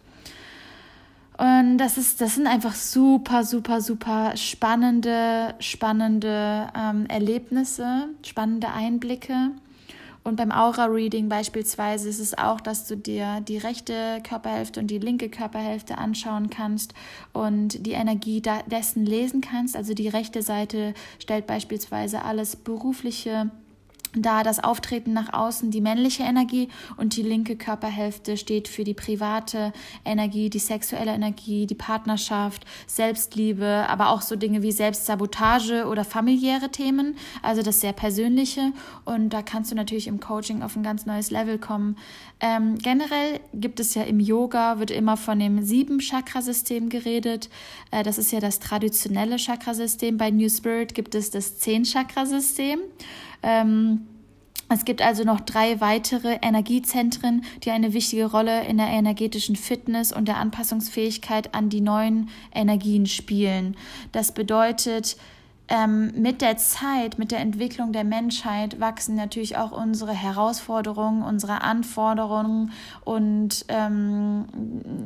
[1.39, 9.51] Und das ist, das sind einfach super, super, super spannende, spannende ähm, Erlebnisse, spannende Einblicke.
[10.25, 14.99] Und beim Aura-Reading beispielsweise ist es auch, dass du dir die rechte Körperhälfte und die
[14.99, 16.93] linke Körperhälfte anschauen kannst
[17.31, 19.77] und die Energie dessen lesen kannst.
[19.77, 23.49] Also die rechte Seite stellt beispielsweise alles berufliche
[24.15, 28.93] da das Auftreten nach außen die männliche Energie und die linke Körperhälfte steht für die
[28.93, 29.71] private
[30.03, 36.69] Energie, die sexuelle Energie, die Partnerschaft, Selbstliebe, aber auch so Dinge wie Selbstsabotage oder familiäre
[36.69, 38.71] Themen, also das sehr persönliche
[39.05, 41.95] und da kannst du natürlich im Coaching auf ein ganz neues Level kommen.
[42.39, 47.49] Ähm, generell gibt es ja im Yoga, wird immer von dem Sieben-Chakra-System geredet,
[47.91, 50.17] äh, das ist ja das traditionelle Chakrasystem.
[50.17, 52.79] Bei New Spirit gibt es das Zehn-Chakra-System.
[53.43, 54.07] Ähm,
[54.71, 60.11] es gibt also noch drei weitere Energiezentren, die eine wichtige Rolle in der energetischen Fitness
[60.11, 63.75] und der Anpassungsfähigkeit an die neuen Energien spielen.
[64.11, 65.17] Das bedeutet,
[65.69, 71.61] ähm, mit der Zeit, mit der Entwicklung der Menschheit wachsen natürlich auch unsere Herausforderungen, unsere
[71.61, 72.71] Anforderungen
[73.05, 74.45] und ähm,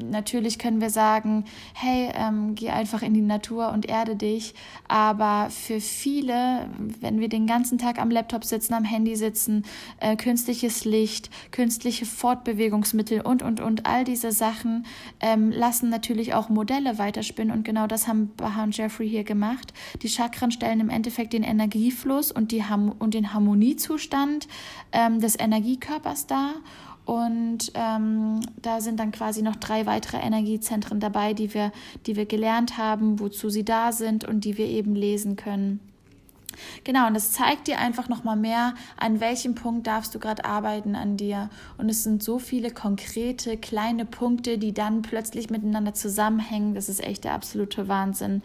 [0.10, 4.54] natürlich können wir sagen, hey, ähm, geh einfach in die Natur und erde dich.
[4.88, 6.70] Aber für viele,
[7.02, 9.66] wenn wir den ganzen Tag am Laptop sitzen, am Handy sitzen,
[10.00, 14.86] äh, künstliches Licht, künstliche Fortbewegungsmittel und, und, und, all diese Sachen
[15.20, 19.74] ähm, lassen natürlich auch Modelle weiterspinnen und genau das haben Baha und Jeffrey hier gemacht.
[20.02, 22.64] Die Chakren stellen im Endeffekt den Energiefluss und, die
[23.00, 24.48] und den Harmoniezustand
[24.92, 26.54] ähm, des Energiekörpers dar.
[27.06, 31.74] Und ähm, da sind dann quasi noch drei weitere Energiezentren dabei, die wir,
[32.06, 35.82] die wir gelernt haben, wozu sie da sind und die wir eben lesen können.
[36.84, 40.96] Genau, und das zeigt dir einfach nochmal mehr, an welchem Punkt darfst du gerade arbeiten
[40.96, 41.50] an dir.
[41.78, 46.76] Und es sind so viele konkrete, kleine Punkte, die dann plötzlich miteinander zusammenhängen.
[46.76, 48.42] Das ist echt der absolute Wahnsinn.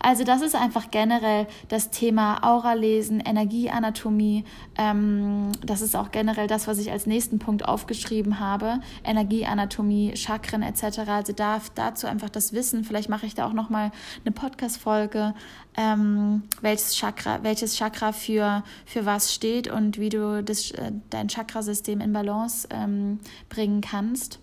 [0.00, 4.44] Also das ist einfach generell das Thema Aura-Lesen, Energieanatomie.
[4.76, 8.80] Ähm, das ist auch generell das, was ich als nächsten Punkt aufgeschrieben habe.
[9.04, 11.00] Energieanatomie, Chakren etc.
[11.08, 12.84] Also darf dazu einfach das Wissen.
[12.84, 13.90] Vielleicht mache ich da auch nochmal
[14.24, 15.34] eine Podcast-Folge
[15.78, 21.28] ähm, welches Chakra, welches Chakra für, für was steht und wie du das, äh, dein
[21.28, 24.38] Chakrasystem in Balance ähm, bringen kannst.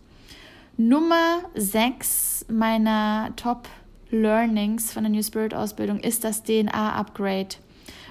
[0.78, 3.70] Nummer 6 meiner Top
[4.12, 7.56] Learnings von der New Spirit Ausbildung ist das DNA Upgrade.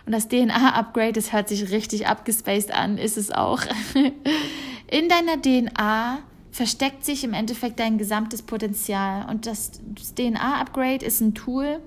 [0.06, 3.62] Und das DNA Upgrade, das hört sich richtig abgespaced an, ist es auch.
[4.90, 6.18] In deiner DNA
[6.50, 9.28] versteckt sich im Endeffekt dein gesamtes Potenzial.
[9.28, 11.80] Und das, das DNA Upgrade ist ein Tool,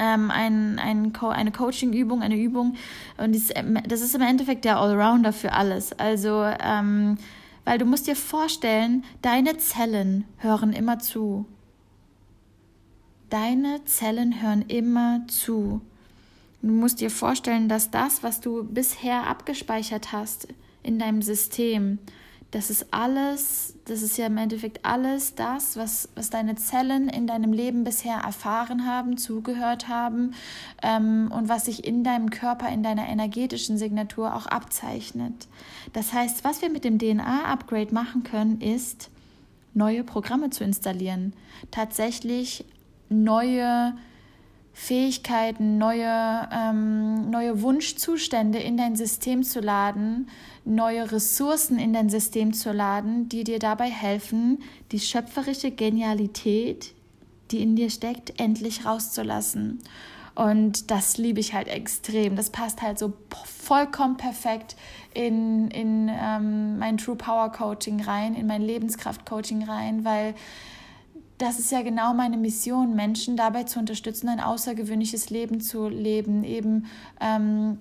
[0.00, 2.76] ähm, ein, ein Co eine Coaching-Übung, eine Übung.
[3.18, 3.50] Und das,
[3.86, 5.92] das, ist im Endeffekt der Allrounder für alles.
[5.92, 7.18] Also, ähm,
[7.64, 11.44] weil du musst dir vorstellen, deine Zellen hören immer zu.
[13.28, 15.82] Deine Zellen hören immer zu.
[16.62, 20.48] Du musst dir vorstellen, dass das, was du bisher abgespeichert hast
[20.82, 21.98] in deinem System,
[22.50, 27.26] das ist alles, das ist ja im Endeffekt alles das, was, was deine Zellen in
[27.26, 30.34] deinem Leben bisher erfahren haben, zugehört haben
[30.82, 35.46] ähm, und was sich in deinem Körper, in deiner energetischen Signatur auch abzeichnet.
[35.92, 39.10] Das heißt, was wir mit dem DNA-Upgrade machen können, ist,
[39.72, 41.32] neue Programme zu installieren,
[41.70, 42.64] tatsächlich
[43.08, 43.94] neue
[44.80, 50.30] Fähigkeiten, neue, ähm, neue Wunschzustände in dein System zu laden,
[50.64, 56.94] neue Ressourcen in dein System zu laden, die dir dabei helfen, die schöpferische Genialität,
[57.50, 59.80] die in dir steckt, endlich rauszulassen.
[60.34, 62.34] Und das liebe ich halt extrem.
[62.34, 63.12] Das passt halt so
[63.44, 64.76] vollkommen perfekt
[65.12, 70.34] in, in ähm, mein True Power Coaching rein, in mein Lebenskraft Coaching rein, weil
[71.40, 76.44] das ist ja genau meine Mission, Menschen dabei zu unterstützen, ein außergewöhnliches Leben zu leben,
[76.44, 76.86] eben
[77.20, 77.78] ähm,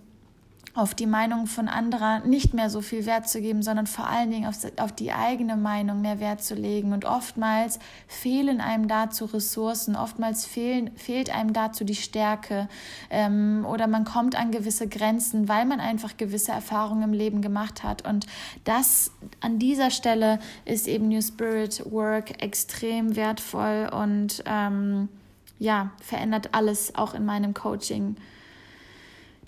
[0.73, 4.32] auf die Meinung von anderen nicht mehr so viel Wert zu geben, sondern vor allen
[4.32, 6.93] Dingen auf, auf die eigene Meinung mehr Wert zu legen.
[6.93, 12.67] Und oftmals fehlen einem dazu Ressourcen, oftmals fehlen, fehlt einem dazu die Stärke
[13.10, 17.84] ähm, oder man kommt an gewisse Grenzen, weil man einfach gewisse Erfahrungen im Leben gemacht
[17.84, 18.08] hat.
[18.08, 18.27] Und
[18.63, 25.10] das an dieser Stelle ist eben New Spirit Work extrem wertvoll und ähm,
[25.58, 28.15] ja, verändert alles auch in meinem Coaching.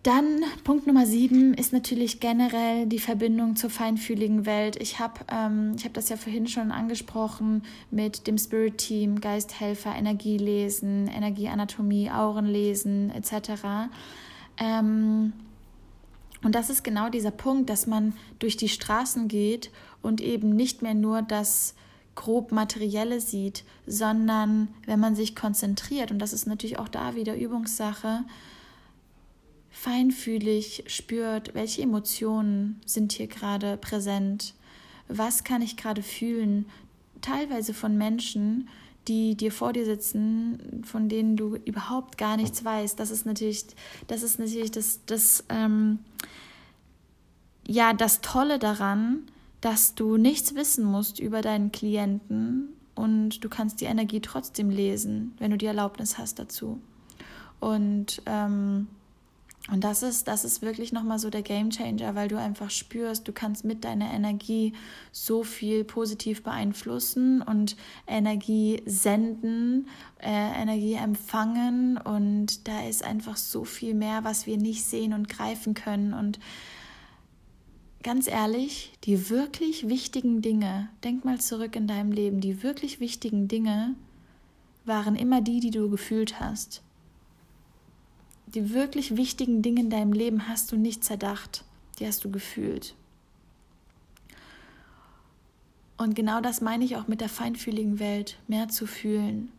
[0.04, 4.78] Dann Punkt Nummer sieben ist natürlich generell die Verbindung zur feinfühligen Welt.
[4.82, 11.08] Ich habe ähm, hab das ja vorhin schon angesprochen mit dem Spirit Team, Geisthelfer, Energielesen,
[11.08, 13.92] Energieanatomie, Aurenlesen etc.
[14.58, 15.34] Ähm,
[16.44, 19.70] und das ist genau dieser Punkt, dass man durch die Straßen geht
[20.02, 21.76] und eben nicht mehr nur das
[22.16, 27.38] grob Materielle sieht, sondern wenn man sich konzentriert, und das ist natürlich auch da wieder
[27.38, 28.24] Übungssache,
[29.72, 34.54] feinfühlig spürt, welche Emotionen sind hier gerade präsent,
[35.08, 36.66] was kann ich gerade fühlen,
[37.22, 38.68] teilweise von Menschen,
[39.08, 43.00] die dir vor dir sitzen, von denen du überhaupt gar nichts weißt.
[43.00, 43.66] Das ist natürlich,
[44.08, 46.00] das ist natürlich das, das, ähm,
[47.68, 49.24] ja, das Tolle daran,
[49.62, 55.34] dass du nichts wissen musst über deinen Klienten und du kannst die Energie trotzdem lesen,
[55.40, 56.80] wenn du die Erlaubnis hast dazu.
[57.60, 58.88] Und ähm,
[59.69, 63.28] und das ist, das ist wirklich nochmal so der Game Changer, weil du einfach spürst,
[63.28, 64.74] du kannst mit deiner Energie
[65.12, 67.76] so viel positiv beeinflussen und
[68.08, 69.88] Energie senden,
[70.19, 71.97] äh, Energie empfangen.
[71.97, 76.13] Und da ist einfach so viel mehr, was wir nicht sehen und greifen können.
[76.13, 76.39] Und
[78.02, 83.47] ganz ehrlich, die wirklich wichtigen Dinge, denk mal zurück in deinem Leben, die wirklich wichtigen
[83.47, 83.93] Dinge
[84.86, 86.82] waren immer die, die du gefühlt hast
[88.54, 91.64] die wirklich wichtigen Dinge in deinem Leben hast du nicht zerdacht,
[92.00, 92.96] die hast du gefühlt.
[95.98, 99.52] Und genau das meine ich auch mit der feinfühligen Welt, mehr zu fühlen.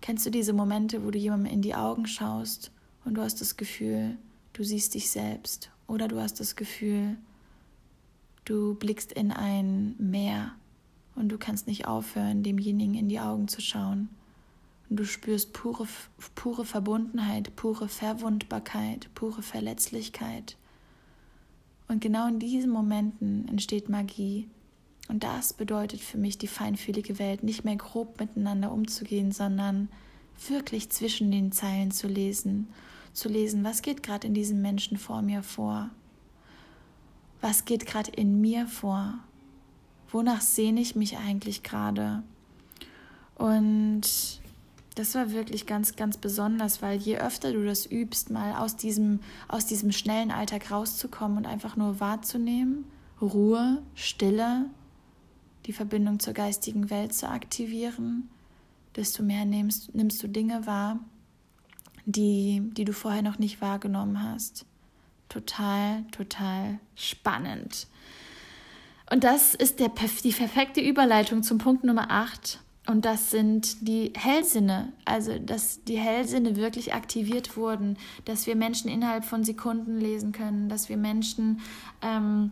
[0.00, 2.70] Kennst du diese Momente, wo du jemandem in die Augen schaust
[3.04, 4.16] und du hast das Gefühl,
[4.54, 7.18] du siehst dich selbst oder du hast das Gefühl,
[8.46, 10.52] du blickst in ein Meer
[11.14, 14.08] und du kannst nicht aufhören, demjenigen in die Augen zu schauen.
[14.90, 15.86] Und du spürst pure,
[16.34, 20.56] pure Verbundenheit, pure Verwundbarkeit, pure Verletzlichkeit.
[21.86, 24.48] Und genau in diesen Momenten entsteht Magie.
[25.08, 29.88] Und das bedeutet für mich die feinfühlige Welt, nicht mehr grob miteinander umzugehen, sondern
[30.48, 32.68] wirklich zwischen den Zeilen zu lesen,
[33.12, 35.90] zu lesen, was geht gerade in diesem Menschen vor mir vor?
[37.40, 39.18] Was geht gerade in mir vor?
[40.10, 42.22] Wonach sehne ich mich eigentlich gerade?
[43.36, 44.39] Und
[45.00, 49.20] das war wirklich ganz, ganz besonders, weil je öfter du das übst, mal aus diesem,
[49.48, 52.84] aus diesem schnellen Alltag rauszukommen und einfach nur wahrzunehmen,
[53.18, 54.66] Ruhe, Stille,
[55.64, 58.28] die Verbindung zur geistigen Welt zu aktivieren,
[58.94, 60.98] desto mehr nimmst, nimmst du Dinge wahr,
[62.04, 64.66] die, die du vorher noch nicht wahrgenommen hast.
[65.30, 67.86] Total, total spannend.
[69.10, 69.88] Und das ist der,
[70.24, 72.60] die perfekte Überleitung zum Punkt Nummer 8.
[72.90, 78.90] Und das sind die Hellsinne, also dass die Hellsinne wirklich aktiviert wurden, dass wir Menschen
[78.90, 81.60] innerhalb von Sekunden lesen können, dass wir Menschen
[82.02, 82.50] ähm,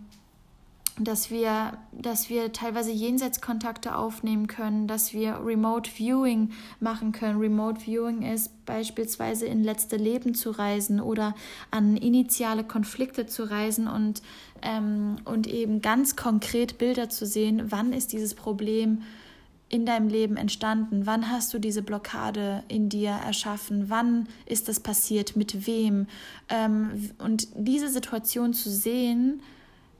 [1.01, 7.38] dass wir, dass wir teilweise Jenseitskontakte aufnehmen können, dass wir Remote Viewing machen können.
[7.38, 11.35] Remote Viewing ist beispielsweise in letzte Leben zu reisen oder
[11.70, 14.22] an initiale Konflikte zu reisen und,
[14.62, 19.03] ähm, und eben ganz konkret Bilder zu sehen, wann ist dieses Problem
[19.68, 21.07] in deinem Leben entstanden?
[21.07, 23.90] Wann hast du diese Blockade in dir erschaffen?
[23.90, 25.37] Wann ist das passiert?
[25.37, 26.07] Mit wem?
[26.48, 29.42] Ähm, und diese Situation zu sehen,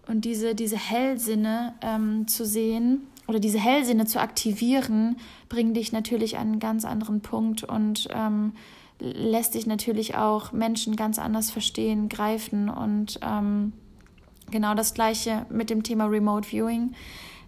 [0.09, 5.17] und diese, diese Hellsinne ähm, zu sehen oder diese Hellsinne zu aktivieren,
[5.51, 8.53] bringt dich natürlich an einen ganz anderen Punkt und ähm,
[8.99, 12.71] lässt dich natürlich auch Menschen ganz anders verstehen, greifen.
[12.71, 13.75] Und ähm,
[14.51, 16.95] genau das gleiche mit dem Thema Remote Viewing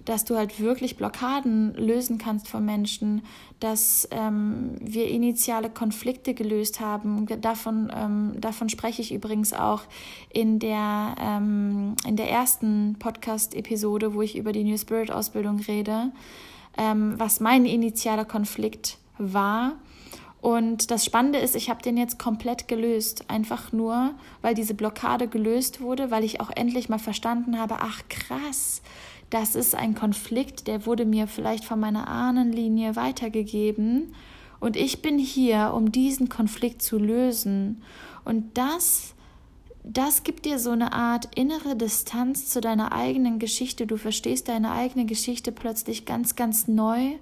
[0.05, 3.23] dass du halt wirklich Blockaden lösen kannst von Menschen,
[3.61, 7.27] dass ähm, wir initiale Konflikte gelöst haben.
[7.41, 9.83] Davon, ähm, davon spreche ich übrigens auch
[10.31, 16.13] in der, ähm, in der ersten Podcast-Episode, wo ich über die New Spirit-Ausbildung rede,
[16.79, 19.75] ähm, was mein initialer Konflikt war.
[20.41, 23.25] Und das Spannende ist, ich habe den jetzt komplett gelöst.
[23.29, 28.01] Einfach nur, weil diese Blockade gelöst wurde, weil ich auch endlich mal verstanden habe, ach
[28.09, 28.81] krass,
[29.31, 34.13] das ist ein Konflikt, der wurde mir vielleicht von meiner Ahnenlinie weitergegeben
[34.61, 37.83] und ich bin hier, um diesen Konflikt zu lösen.
[38.25, 39.15] Und das,
[39.83, 43.87] das gibt dir so eine Art innere Distanz zu deiner eigenen Geschichte.
[43.87, 47.13] Du verstehst deine eigene Geschichte plötzlich ganz, ganz neu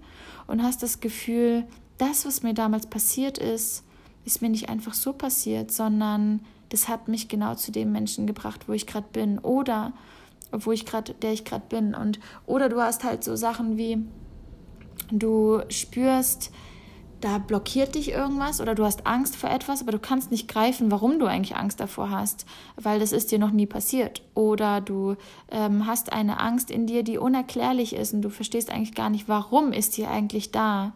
[0.48, 1.64] und hast das Gefühl,
[1.96, 3.84] das, was mir damals passiert ist,
[4.24, 6.40] ist mir nicht einfach so passiert, sondern
[6.70, 9.38] das hat mich genau zu dem Menschen gebracht, wo ich gerade bin.
[9.38, 9.92] Oder
[10.52, 11.94] wo ich gerade, der ich gerade bin.
[11.94, 14.04] Und oder du hast halt so Sachen wie
[15.10, 16.50] du spürst,
[17.20, 20.90] da blockiert dich irgendwas oder du hast Angst vor etwas, aber du kannst nicht greifen,
[20.90, 24.22] warum du eigentlich Angst davor hast, weil das ist dir noch nie passiert.
[24.34, 25.16] Oder du
[25.50, 29.28] ähm, hast eine Angst in dir, die unerklärlich ist und du verstehst eigentlich gar nicht,
[29.28, 30.92] warum ist die eigentlich da.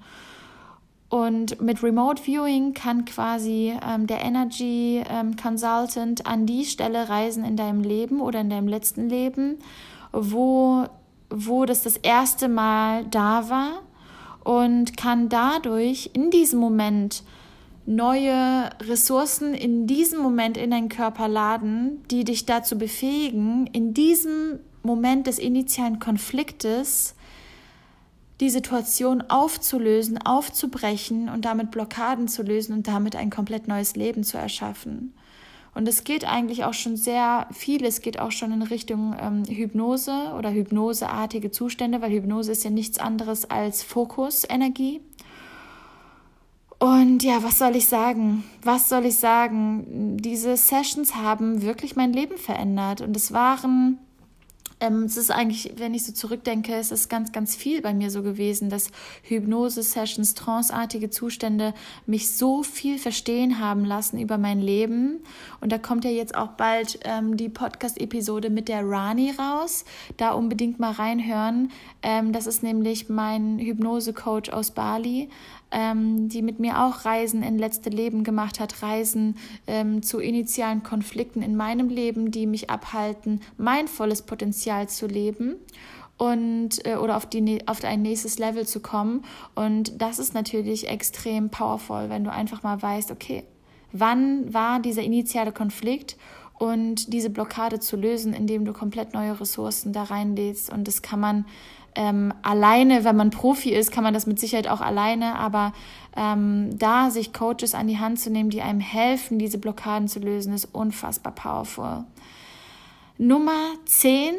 [1.13, 7.45] Und mit Remote Viewing kann quasi ähm, der Energy ähm, Consultant an die Stelle reisen
[7.45, 9.59] in deinem Leben oder in deinem letzten Leben,
[10.11, 10.87] wo,
[11.29, 13.83] wo das das erste Mal da war
[14.43, 17.25] und kann dadurch in diesem Moment
[17.85, 24.61] neue Ressourcen in diesem Moment in deinen Körper laden, die dich dazu befähigen, in diesem
[24.83, 27.17] Moment des initialen Konfliktes
[28.43, 34.25] die Situation aufzulösen, aufzubrechen und damit Blockaden zu lösen und damit ein komplett neues Leben
[34.25, 35.15] zu erschaffen.
[35.75, 39.45] Und es geht eigentlich auch schon sehr viel, es geht auch schon in Richtung ähm,
[39.45, 45.01] Hypnose oder hypnoseartige Zustände, weil Hypnose ist ja nichts anderes als Fokusenergie.
[46.81, 48.43] Und ja, was soll ich sagen?
[48.65, 50.17] Was soll ich sagen?
[50.19, 53.99] Diese Sessions haben wirklich mein Leben verändert und es waren
[54.83, 58.11] ähm, es ist eigentlich, wenn ich so zurückdenke, es ist ganz, ganz viel bei mir
[58.11, 58.91] so gewesen, dass
[59.23, 61.73] Hypnose-Sessions, tranceartige Zustände
[62.05, 65.21] mich so viel verstehen haben lassen über mein Leben.
[65.61, 69.85] Und da kommt ja jetzt auch bald ähm, die Podcast-Episode mit der Rani raus.
[70.17, 71.71] Da unbedingt mal reinhören.
[72.03, 75.29] Ähm, das ist nämlich mein Hypnose-Coach aus Bali
[75.73, 79.37] ähm, die mit mir auch Reisen in letzte Leben gemacht hat, Reisen
[79.67, 85.57] ähm, zu initialen Konflikten in meinem Leben, die mich abhalten, mein volles Potenzial zu leben
[86.19, 89.25] und äh, oder auf, die, auf ein nächstes Level zu kommen.
[89.55, 93.45] Und das ist natürlich extrem powerful, wenn du einfach mal weißt, okay,
[93.93, 96.17] wann war dieser initiale Konflikt
[96.59, 100.73] und diese Blockade zu lösen, indem du komplett neue Ressourcen da reinlädst.
[100.73, 101.45] Und das kann man
[101.95, 105.73] ähm, alleine, wenn man Profi ist, kann man das mit Sicherheit auch alleine, aber
[106.17, 110.19] ähm, da sich Coaches an die Hand zu nehmen, die einem helfen, diese Blockaden zu
[110.19, 112.05] lösen, ist unfassbar powerful.
[113.19, 114.35] Nummer 10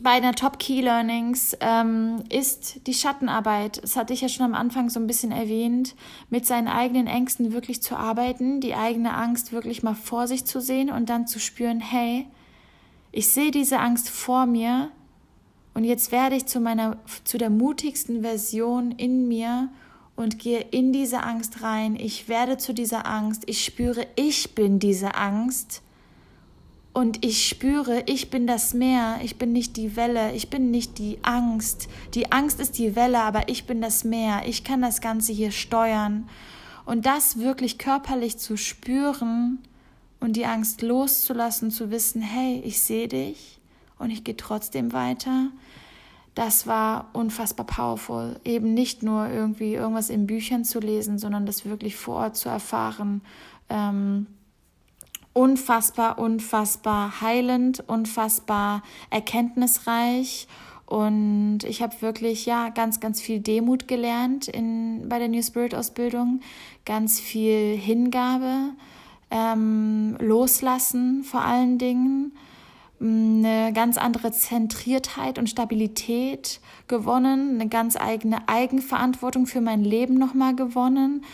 [0.00, 3.82] bei der Top Key Learnings ähm, ist die Schattenarbeit.
[3.82, 5.96] Das hatte ich ja schon am Anfang so ein bisschen erwähnt,
[6.30, 10.60] mit seinen eigenen Ängsten wirklich zu arbeiten, die eigene Angst wirklich mal vor sich zu
[10.60, 12.26] sehen und dann zu spüren, hey,
[13.10, 14.90] ich sehe diese Angst vor mir
[15.78, 19.68] und jetzt werde ich zu meiner, zu der mutigsten Version in mir
[20.16, 21.94] und gehe in diese Angst rein.
[21.94, 23.44] Ich werde zu dieser Angst.
[23.46, 25.82] Ich spüre, ich bin diese Angst
[26.92, 30.98] und ich spüre, ich bin das Meer, ich bin nicht die Welle, ich bin nicht
[30.98, 31.86] die Angst.
[32.12, 34.42] Die Angst ist die Welle, aber ich bin das Meer.
[34.48, 36.28] Ich kann das Ganze hier steuern.
[36.86, 39.60] Und das wirklich körperlich zu spüren
[40.18, 43.60] und die Angst loszulassen, zu wissen, hey, ich sehe dich
[43.98, 45.50] und ich gehe trotzdem weiter,
[46.38, 48.38] das war unfassbar powerful.
[48.44, 52.48] Eben nicht nur irgendwie irgendwas in Büchern zu lesen, sondern das wirklich vor Ort zu
[52.48, 53.22] erfahren.
[53.68, 54.28] Ähm,
[55.32, 60.46] unfassbar, unfassbar heilend, unfassbar erkenntnisreich.
[60.86, 65.74] Und ich habe wirklich ja ganz, ganz viel Demut gelernt in, bei der New Spirit
[65.74, 66.40] Ausbildung,
[66.84, 68.74] ganz viel Hingabe,
[69.32, 72.30] ähm, Loslassen vor allen Dingen,
[73.00, 80.54] eine ganz andere Zentriertheit und Stabilität gewonnen, eine ganz eigene Eigenverantwortung für mein Leben nochmal
[80.56, 81.24] gewonnen,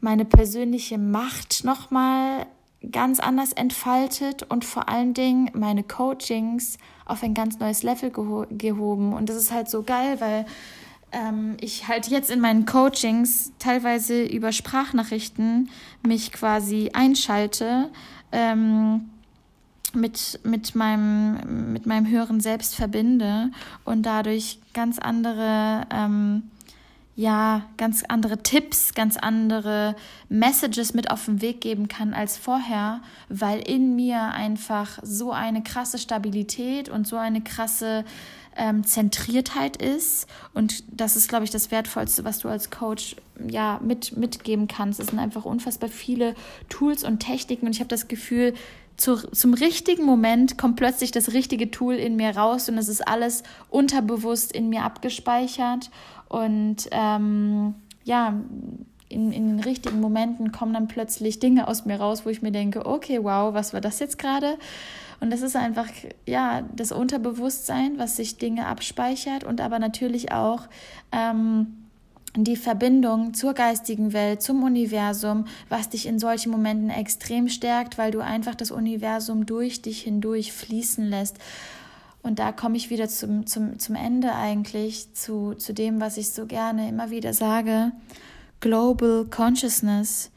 [0.00, 2.46] meine persönliche Macht nochmal
[2.92, 8.46] ganz anders entfaltet und vor allen Dingen meine Coachings auf ein ganz neues Level geho
[8.50, 9.12] gehoben.
[9.12, 10.44] Und das ist halt so geil, weil
[11.12, 15.70] ähm, ich halt jetzt in meinen Coachings teilweise über Sprachnachrichten
[16.06, 17.90] mich quasi einschalte.
[18.32, 19.08] Ähm,
[19.94, 23.50] mit, mit, meinem, mit meinem höheren Selbst verbinde
[23.84, 26.44] und dadurch ganz andere ähm,
[27.16, 29.94] ja, ganz andere Tipps, ganz andere
[30.28, 35.62] Messages mit auf den Weg geben kann als vorher, weil in mir einfach so eine
[35.62, 38.04] krasse Stabilität und so eine krasse
[38.56, 40.26] ähm, Zentriertheit ist.
[40.54, 43.14] Und das ist, glaube ich, das Wertvollste, was du als Coach
[43.48, 44.98] ja mit, mitgeben kannst.
[44.98, 46.34] Es sind einfach unfassbar viele
[46.68, 47.66] Tools und Techniken.
[47.66, 48.54] Und ich habe das Gefühl,
[48.96, 53.06] zu, zum richtigen Moment kommt plötzlich das richtige Tool in mir raus und es ist
[53.06, 55.90] alles unterbewusst in mir abgespeichert.
[56.28, 57.74] Und ähm,
[58.04, 58.34] ja,
[59.08, 62.52] in, in den richtigen Momenten kommen dann plötzlich Dinge aus mir raus, wo ich mir
[62.52, 64.58] denke, okay, wow, was war das jetzt gerade?
[65.20, 65.88] Und das ist einfach,
[66.26, 70.62] ja, das Unterbewusstsein, was sich Dinge abspeichert und aber natürlich auch
[71.12, 71.83] ähm,
[72.36, 78.10] die Verbindung zur geistigen Welt, zum Universum, was dich in solchen Momenten extrem stärkt, weil
[78.10, 81.38] du einfach das Universum durch dich hindurch fließen lässt.
[82.22, 86.30] Und da komme ich wieder zum, zum, zum Ende eigentlich, zu, zu dem, was ich
[86.30, 87.92] so gerne immer wieder sage.
[88.60, 90.30] Global Consciousness.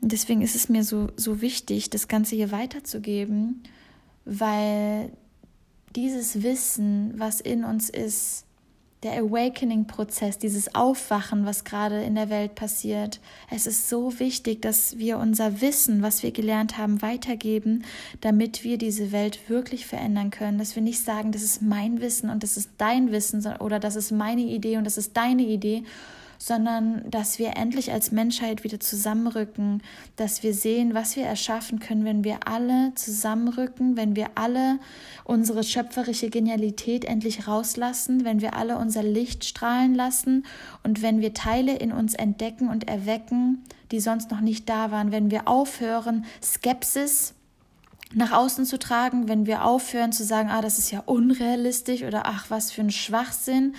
[0.00, 3.64] Deswegen ist es mir so, so wichtig, das Ganze hier weiterzugeben,
[4.24, 5.10] weil
[5.96, 8.44] dieses Wissen, was in uns ist,
[9.02, 13.20] der Awakening-Prozess, dieses Aufwachen, was gerade in der Welt passiert.
[13.48, 17.84] Es ist so wichtig, dass wir unser Wissen, was wir gelernt haben, weitergeben,
[18.20, 20.58] damit wir diese Welt wirklich verändern können.
[20.58, 23.94] Dass wir nicht sagen, das ist mein Wissen und das ist dein Wissen oder das
[23.94, 25.84] ist meine Idee und das ist deine Idee,
[26.38, 29.82] sondern dass wir endlich als Menschheit wieder zusammenrücken,
[30.16, 34.78] dass wir sehen, was wir erschaffen können, wenn wir alle zusammenrücken, wenn wir alle
[35.24, 40.46] unsere schöpferische Genialität endlich rauslassen, wenn wir alle unser Licht strahlen lassen
[40.84, 45.10] und wenn wir Teile in uns entdecken und erwecken, die sonst noch nicht da waren,
[45.10, 47.34] wenn wir aufhören, Skepsis
[48.14, 52.22] nach außen zu tragen, wenn wir aufhören zu sagen, ah, das ist ja unrealistisch oder
[52.24, 53.74] ach, was für ein Schwachsinn,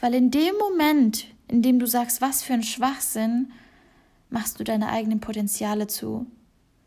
[0.00, 3.52] weil in dem Moment, indem du sagst, was für ein Schwachsinn,
[4.30, 6.26] machst du deine eigenen Potenziale zu.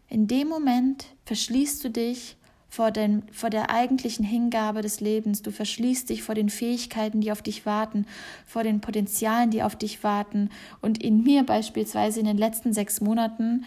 [0.09, 2.36] In dem Moment verschließt du dich
[2.68, 5.43] vor, den, vor der eigentlichen Hingabe des Lebens.
[5.43, 8.07] Du verschließt dich vor den Fähigkeiten, die auf dich warten,
[8.47, 10.49] vor den Potenzialen, die auf dich warten.
[10.82, 13.66] Und in mir beispielsweise in den letzten sechs Monaten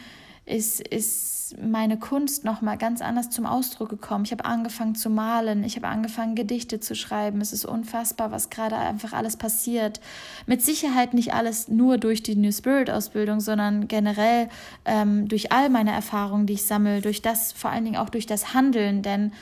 [0.48, 4.24] ist, ist meine Kunst nochmal ganz anders zum Ausdruck gekommen.
[4.24, 7.40] Ich habe angefangen zu malen, ich habe angefangen, Gedichte zu schreiben.
[7.40, 10.00] Es ist unfassbar, was gerade einfach alles passiert.
[10.46, 14.48] Mit Sicherheit nicht alles nur durch die New Spirit-Ausbildung, sondern generell
[14.84, 18.26] ähm, durch all meine Erfahrungen, die ich sammle, durch das, vor allen Dingen auch durch
[18.26, 19.32] das Handeln, denn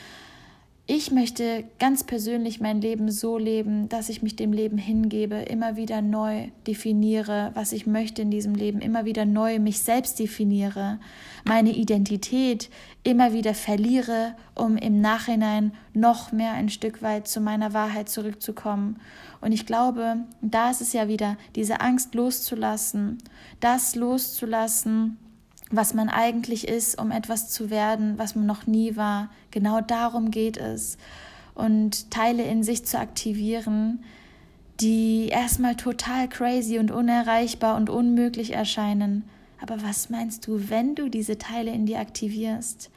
[0.88, 5.74] ich möchte ganz persönlich mein Leben so leben, dass ich mich dem Leben hingebe, immer
[5.74, 11.00] wieder neu definiere, was ich möchte in diesem Leben, immer wieder neu mich selbst definiere,
[11.44, 12.70] meine Identität
[13.02, 19.00] immer wieder verliere, um im Nachhinein noch mehr ein Stück weit zu meiner Wahrheit zurückzukommen.
[19.40, 23.18] Und ich glaube, da ist es ja wieder, diese Angst loszulassen,
[23.58, 25.18] das loszulassen,
[25.70, 29.30] was man eigentlich ist, um etwas zu werden, was man noch nie war.
[29.50, 30.96] Genau darum geht es.
[31.54, 34.04] Und Teile in sich zu aktivieren,
[34.80, 39.24] die erstmal total crazy und unerreichbar und unmöglich erscheinen.
[39.60, 42.90] Aber was meinst du, wenn du diese Teile in dir aktivierst?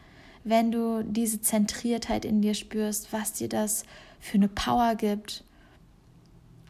[0.43, 3.84] Wenn du diese Zentriertheit in dir spürst, was dir das
[4.20, 5.43] für eine Power gibt,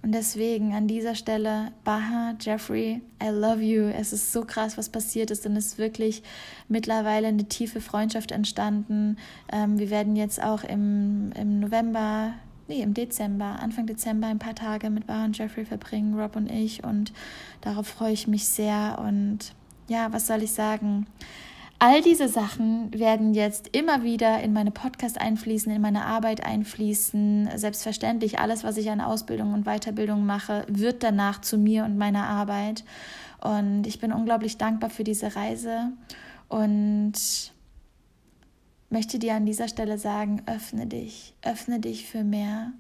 [0.02, 3.84] und deswegen an dieser Stelle, Baha, Jeffrey, I love you.
[3.90, 6.24] Es ist so krass, was passiert ist und es ist wirklich
[6.70, 9.18] mittlerweile eine tiefe Freundschaft entstanden.
[9.52, 12.34] Ähm, wir werden jetzt auch im, im November,
[12.70, 16.50] nee, im Dezember, Anfang Dezember ein paar Tage mit Baha und Jeffrey verbringen, Rob und
[16.50, 16.84] ich.
[16.86, 17.12] Und
[17.60, 19.04] darauf freue ich mich sehr.
[19.06, 19.54] Und
[19.90, 21.08] ja, was soll ich sagen?
[21.82, 27.52] All diese Sachen werden jetzt immer wieder in meine Podcast einfließen, in meine Arbeit einfließen.
[27.56, 32.28] Selbstverständlich, alles, was ich an Ausbildung und Weiterbildung mache, wird danach zu mir und meiner
[32.28, 32.84] Arbeit.
[33.40, 35.94] Und ich bin unglaublich dankbar für diese Reise
[36.50, 37.14] und
[38.90, 42.74] möchte dir an dieser Stelle sagen, öffne dich, öffne dich für mehr,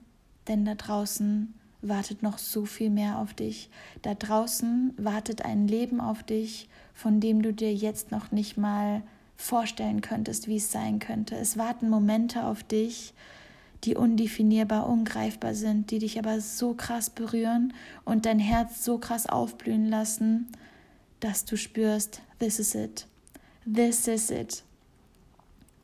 [0.50, 3.70] denn da draußen wartet noch so viel mehr auf dich.
[4.02, 6.68] Da draußen wartet ein Leben auf dich,
[7.00, 9.02] von dem du dir jetzt noch nicht mal
[9.38, 11.36] vorstellen könntest, wie es sein könnte.
[11.38, 13.14] Es warten Momente auf dich,
[13.86, 17.74] die undefinierbar, ungreifbar sind, die dich aber so krass berühren
[18.04, 20.48] und dein Herz so krass aufblühen lassen,
[21.22, 23.08] dass du spürst, this is it,
[23.66, 24.64] this is it.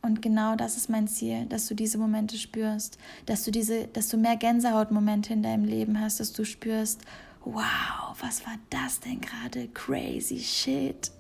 [0.02, 4.10] Und genau das ist mein Ziel, dass du diese Momente spürst, dass du diese, dass
[4.10, 7.00] du mehr Gänsehautmomente in deinem Leben hast, dass du spürst,
[7.46, 9.68] wow, was war das denn gerade?
[9.70, 11.12] Crazy shit.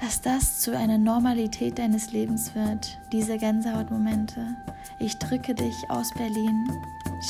[0.00, 4.56] Dass das zu einer Normalität deines Lebens wird, diese Gänsehautmomente.
[4.98, 6.70] Ich drücke dich aus Berlin,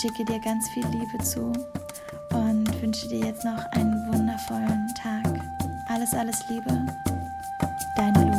[0.00, 1.52] schicke dir ganz viel Liebe zu
[2.32, 5.40] und wünsche dir jetzt noch einen wundervollen Tag.
[5.88, 6.86] Alles, alles Liebe.
[7.96, 8.29] Deine